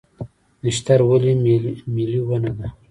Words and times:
نښتر 0.63 0.99
ولې 1.09 1.33
ملي 1.95 2.19
ونه 2.27 2.51
ده؟ 2.57 2.67